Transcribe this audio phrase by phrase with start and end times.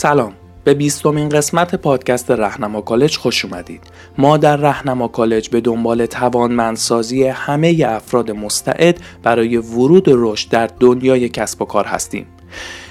[0.00, 0.32] سلام.
[0.64, 3.80] به بیستمین قسمت پادکست رهنما کالج خوش اومدید.
[4.18, 10.70] ما در رهنما کالج به دنبال توانمندسازی همه افراد مستعد برای ورود و رشد در
[10.80, 12.26] دنیای کسب و کار هستیم.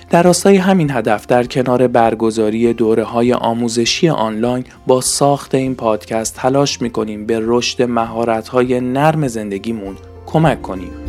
[0.09, 6.35] در راستای همین هدف در کنار برگزاری دوره های آموزشی آنلاین با ساخت این پادکست
[6.35, 11.09] تلاش می‌کنیم به رشد مهارت های نرم زندگیمون کمک کنیم.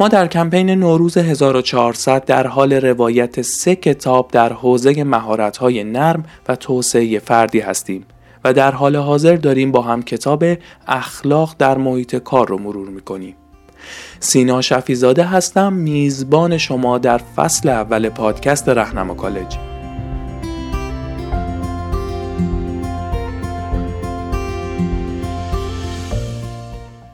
[0.00, 6.56] ما در کمپین نوروز 1400 در حال روایت سه کتاب در حوزه مهارت‌های نرم و
[6.56, 8.04] توسعه فردی هستیم
[8.44, 10.44] و در حال حاضر داریم با هم کتاب
[10.86, 13.34] اخلاق در محیط کار رو مرور می‌کنیم.
[14.20, 19.75] سینا شفیزاده هستم میزبان شما در فصل اول پادکست رهنما کالج.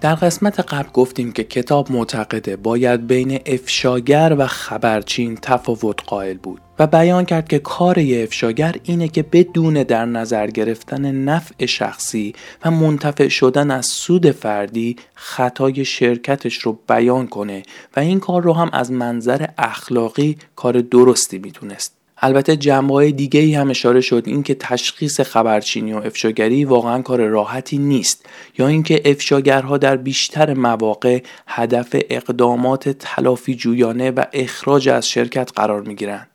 [0.03, 6.61] در قسمت قبل گفتیم که کتاب معتقده باید بین افشاگر و خبرچین تفاوت قائل بود
[6.79, 12.71] و بیان کرد که کار افشاگر اینه که بدون در نظر گرفتن نفع شخصی و
[12.71, 17.63] منتفع شدن از سود فردی خطای شرکتش رو بیان کنه
[17.97, 22.02] و این کار رو هم از منظر اخلاقی کار درستی می‌تونست.
[22.25, 27.27] البته جنبه های دیگه ای هم اشاره شد اینکه تشخیص خبرچینی و افشاگری واقعا کار
[27.27, 28.27] راحتی نیست
[28.59, 35.83] یا اینکه افشاگرها در بیشتر مواقع هدف اقدامات تلافی جویانه و اخراج از شرکت قرار
[35.83, 36.27] می گیرن.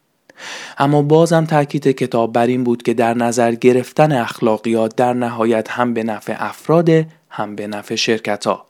[0.78, 5.94] اما بازم تاکید کتاب بر این بود که در نظر گرفتن اخلاقیات در نهایت هم
[5.94, 6.90] به نفع افراد
[7.30, 8.66] هم به نفع شرکت ها.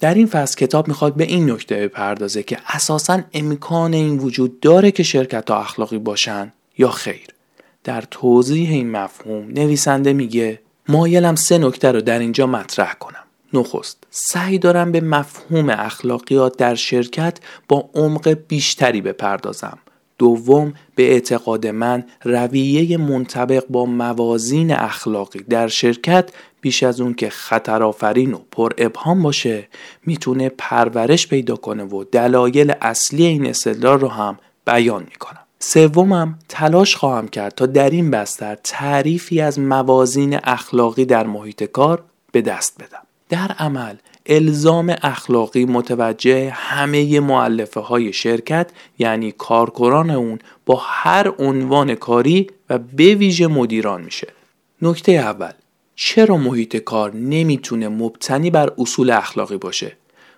[0.00, 4.90] در این فصل کتاب می‌خواد به این نکته بپردازه که اساسا امکان این وجود داره
[4.90, 7.26] که شرکت ها اخلاقی باشن یا خیر.
[7.84, 13.24] در توضیح این مفهوم نویسنده میگه مایلم سه نکته رو در اینجا مطرح کنم.
[13.52, 17.38] نخست سعی دارم به مفهوم اخلاقیات در شرکت
[17.68, 19.78] با عمق بیشتری بپردازم.
[20.18, 27.30] دوم به اعتقاد من رویه منطبق با موازین اخلاقی در شرکت بیش از اون که
[27.30, 29.68] خطر آفرین و پر ابهام باشه
[30.06, 35.45] می‌تونه پرورش پیدا کنه و دلایل اصلی این استدلال رو هم بیان می‌کنم.
[35.58, 42.04] سومم تلاش خواهم کرد تا در این بستر تعریفی از موازین اخلاقی در محیط کار
[42.32, 43.02] به دست بدم.
[43.28, 43.96] در عمل
[44.26, 52.78] الزام اخلاقی متوجه همه معلفه های شرکت یعنی کارکنان اون با هر عنوان کاری و
[52.78, 54.32] به ویژه مدیران میشه.
[54.82, 55.52] نکته اول
[55.94, 59.96] چرا محیط کار نمی‌تونه مبتنی بر اصول اخلاقی باشه؟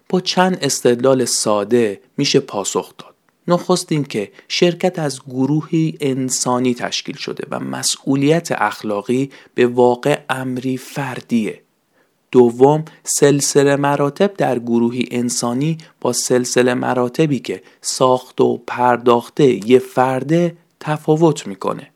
[0.08, 3.14] با چند استدلال ساده میشه پاسخ داد.
[3.48, 10.76] نخست این که شرکت از گروهی انسانی تشکیل شده و مسئولیت اخلاقی به واقع امری
[10.76, 11.62] فردیه.
[12.32, 20.56] دوم سلسله مراتب در گروهی انسانی با سلسله مراتبی که ساخت و پرداخته یه فرده
[20.81, 21.91] تفاوت می‌کنه.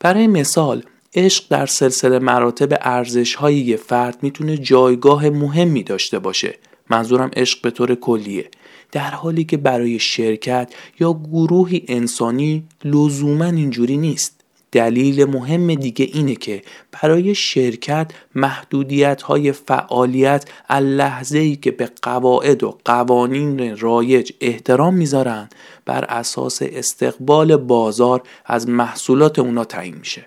[0.00, 0.82] برای مثال
[1.14, 6.58] عشق در سلسله مراتب ارزش های یه فرد می‌تونه جایگاه مهمی داشته باشه.
[6.90, 8.50] منظورم عشق به طور کلیه.
[8.92, 14.36] در حالی که برای شرکت یا گروهی انسانی لزوما اینجوری نیست.
[14.72, 22.64] دلیل مهم دیگه اینه که برای شرکت محدودیت های فعالیت لحظه ای که به قواعد
[22.64, 25.48] و قوانین رایج احترام می‌ذارن
[25.84, 30.26] بر اساس استقبال بازار از محصولات اونا تعیین میشه.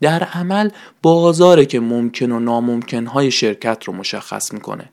[0.00, 0.70] در عمل
[1.02, 4.92] بازاره که ممکن و ناممکن های شرکت رو مشخص می‌کنه.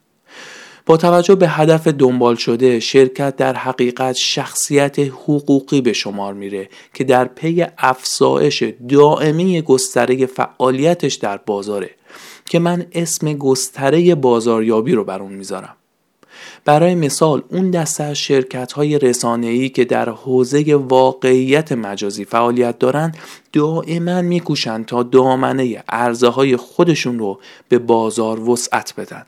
[0.87, 7.03] با توجه به هدف دنبال شده شرکت در حقیقت شخصیت حقوقی به شمار میره که
[7.03, 11.89] در پی افزایش دائمی گستره فعالیتش در بازاره
[12.45, 15.75] که من اسم گستره بازاریابی رو بر اون می‌ذارم.
[16.65, 23.17] برای مثال اون دسته از شرکت های رسانه‌ای که در حوزه واقعیت مجازی فعالیت دارند
[23.53, 27.39] دائما میکوشند تا دامنه ارزه های خودشون رو
[27.69, 29.25] به بازار وسعت بدن.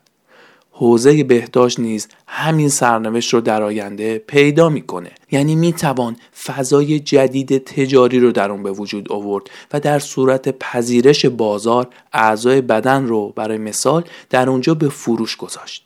[0.81, 5.11] حوزه بهداشت نیز همین سرنوشت رو در آینده پیدا می‌کنه.
[5.31, 11.25] یعنی می‌توان فضای جدید تجاری رو در اون به وجود آورد و در صورت پذیرش
[11.25, 15.85] بازار اعضای بدن رو برای مثال در اونجا به فروش گذاشت.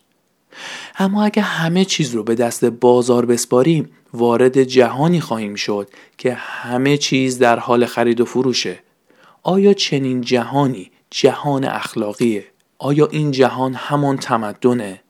[1.00, 6.98] اما اگر همه چیز رو به دست بازار بسپاریم وارد جهانی خواهیم شد که همه
[6.98, 8.80] چیز در حال خرید و فروشه.
[9.44, 12.53] آیا چنین جهانی جهان اخلاقیه؟
[12.84, 15.02] آیا این جهان همان تمدنه؟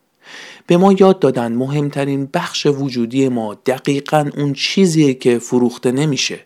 [0.68, 6.40] به ما یاد دادن مهمترین بخش وجودی ما دقیقا اون چیزیه که فروخته نمیشه.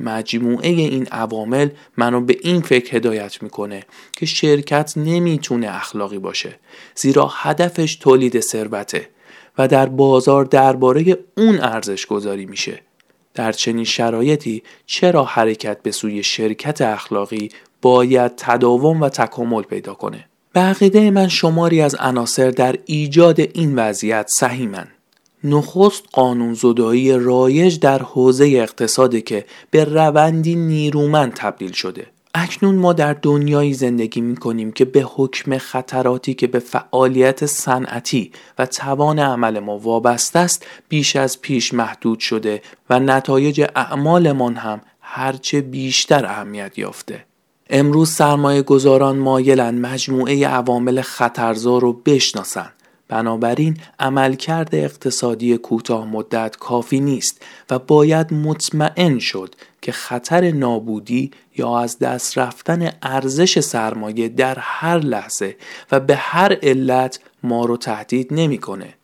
[0.00, 6.54] مجموعه این عوامل منو به این فکر هدایت می‌کنه که شرکت نمی‌تونه اخلاقی باشه
[6.94, 9.08] زیرا هدفش تولید ثروته
[9.58, 12.82] و در بازار درباره اون ارزش گذاری میشه.
[13.34, 17.48] در چنین شرایطی چرا حرکت به سوی شرکت اخلاقی
[17.82, 24.28] باید تداوم و تکامل پیدا کنه؟ به من شماری از عناصر در ایجاد این وضعیت
[24.28, 24.88] سهیمن.
[25.44, 32.06] نخست قانون زدایی رایج در حوزه اقتصادی که به روندی نیرومند تبدیل شده.
[32.34, 38.32] اکنون ما در دنیایی زندگی می کنیم که به حکم خطراتی که به فعالیت صنعتی
[38.58, 44.80] و توان عمل ما وابسته است بیش از پیش محدود شده و نتایج اعمالمان هم
[45.00, 47.24] هرچه بیشتر اهمیت یافته.
[47.74, 52.72] امروز سرمایه گذاران مایلن مجموعه عوامل خطرزا رو بشناسند
[53.08, 61.78] بنابراین عملکرد اقتصادی کوتاه مدت کافی نیست و باید مطمئن شد که خطر نابودی یا
[61.78, 65.56] از دست رفتن ارزش سرمایه در هر لحظه
[65.92, 68.94] و به هر علت ما رو تهدید نمی‌کنه.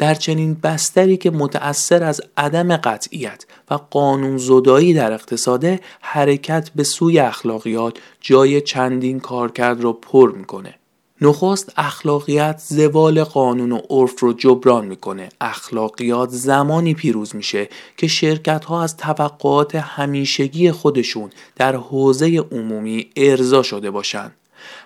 [0.00, 6.84] در چنین بستری که متأثر از عدم قطعیت و قانون زدایی در اقتصاده حرکت به
[6.84, 10.74] سوی اخلاقیات جای چندین کارکرد را پر می‌کنه.
[11.20, 15.28] نخست اخلاقیت زوال قانون و عرف رو جبران می‌کنه.
[15.40, 23.62] اخلاقیات زمانی پیروز میشه که شرکت ها از توقعات همیشگی خودشون در حوزه عمومی ارضا
[23.62, 24.32] شده باشند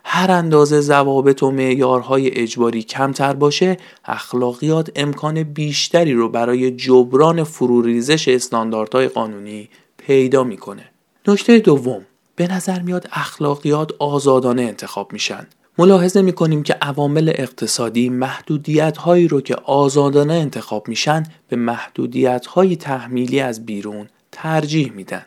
[0.04, 8.28] هر اندازه ضوابط و معیارهای اجباری کمتر باشه اخلاقیات امکان بیشتری رو برای جبران فروریزش
[8.28, 9.68] استانداردهای قانونی
[9.98, 10.90] پیدا می‌کنه
[11.28, 12.06] نکته دوم
[12.36, 15.46] به نظر میاد اخلاقیات آزادانه انتخاب میشن
[15.78, 22.46] ملاحظه می کنیم که عوامل اقتصادی محدودیت هایی رو که آزادانه انتخاب میشن به محدودیت
[22.46, 25.26] های تحمیلی از بیرون ترجیح میدن.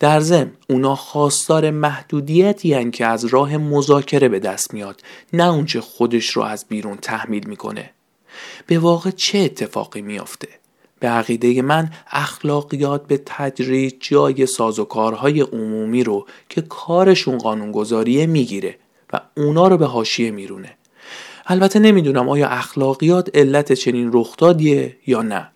[0.00, 5.00] در ضمن اونا خواستار محدودیتی هن که از راه مذاکره به دست میاد
[5.32, 7.90] نه اونچه خودش رو از بیرون تحمیل می‌کنه.
[8.66, 10.48] به واقع چه اتفاقی میافته؟
[11.00, 18.78] به عقیده من اخلاقیات به تدریج جای سازوکارهای عمومی رو که کارشون قانونگذاریه می‌گیره
[19.12, 20.76] و اونا رو به حاشیه میرونه
[21.46, 25.50] البته نمی‌دونم آیا اخلاقیات علت چنین رخدادیه یا نه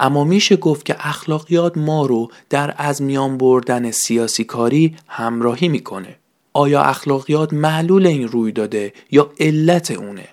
[0.00, 6.16] اما میشه گفت که اخلاقیات ما رو در از میان بردن سیاسی کاری همراهی می‌کنه.
[6.52, 10.28] آیا اخلاقیات معلول این روی داده یا علت اونه؟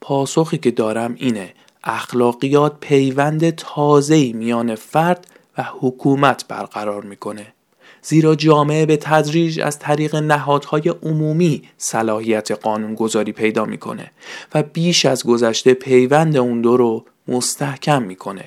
[0.00, 1.54] پاسخی که دارم اینه
[1.84, 5.26] اخلاقیات پیوند تازه‌ای میان فرد
[5.58, 7.46] و حکومت برقرار می‌کنه.
[8.02, 14.10] زیرا جامعه به تدریج از طریق نهادهای عمومی صلاحیت قانونگذاری پیدا می‌کنه
[14.54, 18.44] و بیش از گذشته پیوند اون دو رو مستحکم می‌کنه.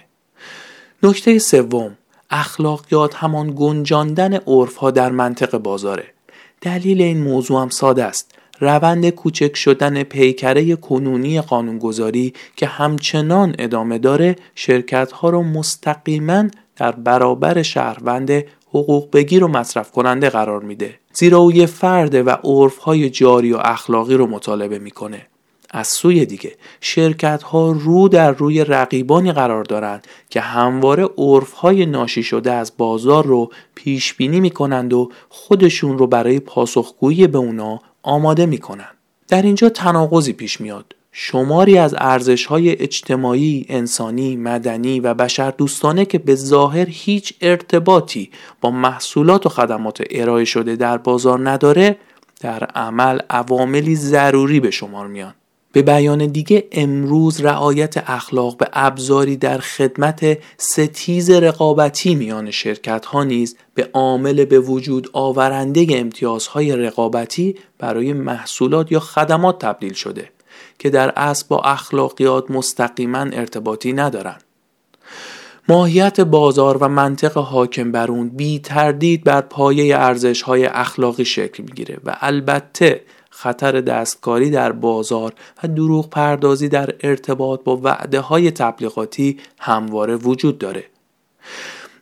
[1.05, 1.97] نکته سوم
[2.29, 6.05] اخلاقیات همان گنجاندن عرفها در منطق بازاره.
[6.61, 8.31] دلیل این موضوع هم ساده است.
[8.59, 16.91] روند کوچک شدن پیکره کنونی قانونگذاری که همچنان ادامه داره شرکت ها رو مستقیما در
[16.91, 18.31] برابر شهروند
[18.69, 20.99] حقوق بگیر و مصرف کننده قرار میده.
[21.13, 25.27] زیرا او یه فرده و های جاری و اخلاقی رو مطالبه می‌کنه.
[25.77, 26.55] از سوی دیگه.
[26.81, 32.71] شرکت ها رو در روی رقیبانی قرار دارند که همواره عرف های ناشی شده از
[32.77, 38.95] بازار رو پیش بینی می‌کنند و خودشون رو برای پاسخگویی به اونا آماده می‌کنند.
[39.27, 40.95] در اینجا تناقضی پیش میاد.
[41.11, 48.29] شماری از ارزش های اجتماعی، انسانی، مدنی و بشر دوستانه که به ظاهر هیچ ارتباطی
[48.61, 51.97] با محصولات و خدمات ارائه شده در بازار نداره
[52.41, 55.33] در عمل عواملی ضروری به شمار میان.
[55.75, 63.23] به بیان دیگه امروز رعایت اخلاق به ابزاری در خدمت ستیز رقابتی میان شرکت ها
[63.23, 70.29] نیز به عامل به وجود آورنده امتیازهای رقابتی برای محصولات یا خدمات تبدیل شده.
[70.79, 74.43] که در اصل با اخلاقیات مستقیما ارتباطی ندارند.
[75.69, 81.63] ماهیت بازار و منطق حاکم بر اون بی تردید بر پایه ارزش های اخلاقی شکل
[81.63, 83.01] می‌گیره و البته
[83.37, 90.57] خطر دستکاری در بازار و دروغ پردازی در ارتباط با وعده های تبلیغاتی همواره وجود
[90.57, 90.85] داره.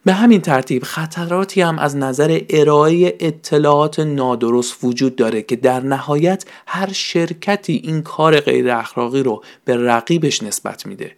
[0.05, 6.45] به همین ترتیب خطراتی هم از نظر ارائه اطلاعات نادرست وجود داره که در نهایت
[6.67, 11.15] هر شرکتی این کار غیر اخلاقی رو به رقیبش نسبت میده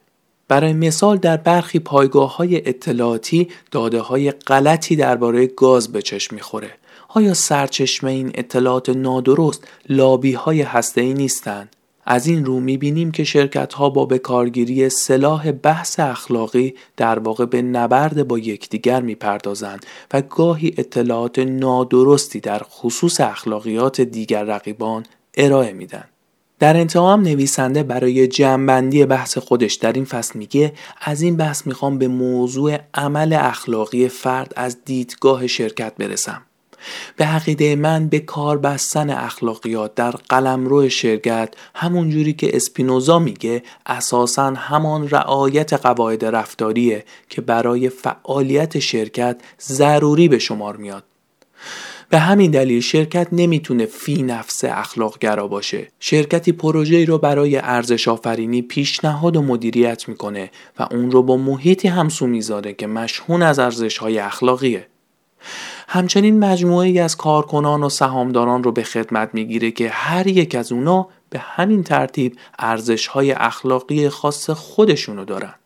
[0.48, 6.72] برای مثال در برخی پایگاه های اطلاعاتی داده های غلطی درباره گاز به چشم می‌خوره
[7.18, 13.24] آیا سرچشمه این اطلاعات نادرست لابی های هسته ای نیستند از این رو می‌بینیم که
[13.24, 20.22] شرکت ها با بکارگیری سلاح بحث اخلاقی در واقع به نبرد با یکدیگر می‌پردازند و
[20.22, 25.06] گاهی اطلاعات نادرستی در خصوص اخلاقیات دیگر رقیبان
[25.38, 26.04] ارائه میدن.
[26.60, 31.68] در انتها هم نویسنده برای جمعبندی بحث خودش در این فصل میگه از این بحث
[31.68, 36.45] می‌خوام به موضوع عمل اخلاقی فرد از دیدگاه شرکت برسم
[37.16, 43.64] به عقیده من به کار بستن اخلاقیات در قلمرو شرکت همون جوری که اسپینوزا میگه
[43.86, 51.04] اساسا همان رعایت قواعد رفتاریه که برای فعالیت شرکت ضروری به شمار میاد.
[52.10, 55.88] به همین دلیل شرکت نمی‌تونه فی نفس اخلاقگرا باشه.
[56.00, 61.88] شرکتی پروژه رو برای ارزش آفرینی پیشنهاد و مدیریت می‌کنه و اون رو با محیطی
[61.88, 64.88] همسو می‌ذاره که مشهون از ارزش های اخلاقیه.
[65.88, 70.72] همچنین مجموعه ای از کارکنان و سهامداران رو به خدمت می‌گیره که هر یک از
[70.72, 75.60] اونا به همین ترتیب ارزش های اخلاقی خاص خودشونو دارند.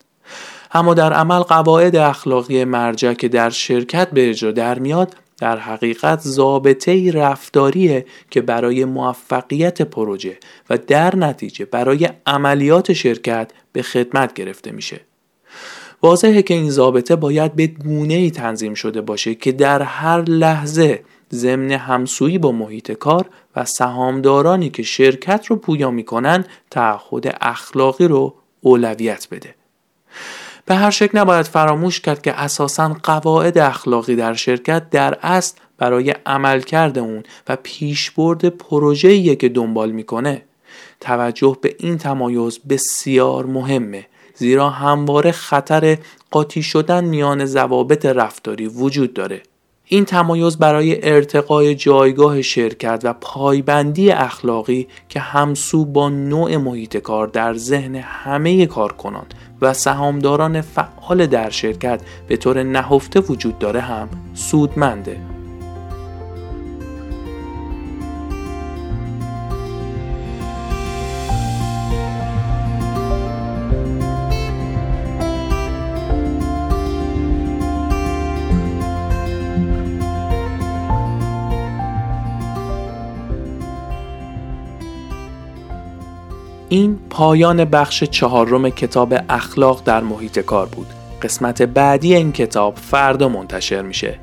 [0.71, 6.19] اما در عمل قواعد اخلاقی مرجع که در شرکت به اجرا در میاد در حقیقت
[6.21, 10.37] ضابطه رفتاریه که برای موفقیت پروژه
[10.69, 15.08] و در نتیجه برای عملیات شرکت به خدمت گرفته میشه.
[16.03, 21.03] واضحه که این ضابطه باید به گونه ای تنظیم شده باشه که در هر لحظه
[21.33, 28.33] ضمن همسویی با محیط کار و سهامدارانی که شرکت رو پویا می‌کنن تعهد اخلاقی رو
[28.61, 29.55] اولویت بده.
[30.65, 36.15] به هر شکل نباید فراموش کرد که اساسا قواعد اخلاقی در شرکت در اصل برای
[36.25, 40.41] عملکرد اون و پیشبرد پروژه‌ایه که دنبال می‌کنه.
[40.99, 44.05] توجه به این تمایز بسیار مهمه.
[44.39, 45.97] زیرا همواره خطر
[46.31, 49.43] قاطی شدن میان ضوابط رفتاری وجود داره.
[49.85, 57.27] این تمایز برای ارتقای جایگاه شرکت و پایبندی اخلاقی که همسو با نوع محیط کار
[57.27, 59.25] در ذهن همه کارکنان
[59.61, 65.38] و سهامداران فعال در شرکت به طور نهفته وجود داره هم سودمنده.
[86.69, 90.87] این پایان بخش چهارم کتاب اخلاق در محیط کار بود.
[91.21, 94.19] قسمت بعدی این کتاب فردا منتشر میشه.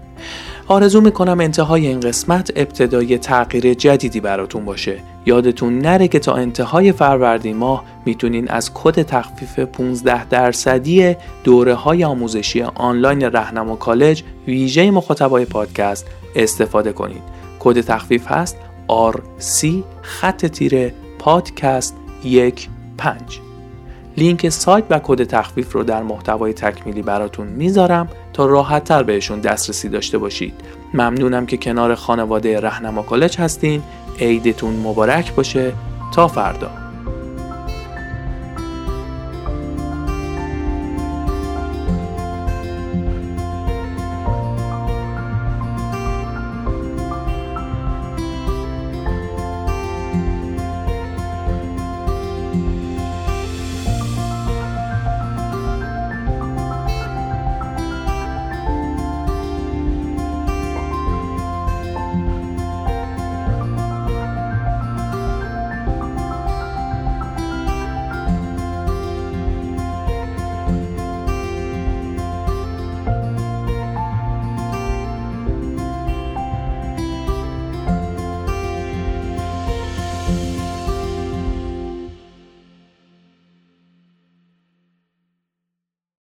[0.68, 4.98] آرزو می‌کنم انتهای این قسمت ابتدای تغییر جدیدی براتون باشه.
[5.26, 12.04] یادتون نره که تا انتهای فروردین ماه می‌تونین از کد تخفیف 15 درصدی دوره های
[12.04, 17.22] آموزشی آنلاین رهنما کالج ویژه مخاطبای پادکست استفاده کنید.
[17.60, 18.56] کد تخفیف هست
[18.88, 19.66] RC
[20.02, 22.68] خط تیره پادکست یک
[22.98, 23.40] پنج.
[24.16, 29.40] لینک سایت و کد تخفیف رو در محتوای تکمیلی براتون می‌ذارم تا راحت تر بهشون
[29.40, 30.54] دسترسی داشته باشید.
[30.94, 33.82] ممنونم که کنار خانواده رهنما کالج هستین.
[34.20, 35.72] عیدتون مبارک باشه.
[36.14, 36.85] تا فردا.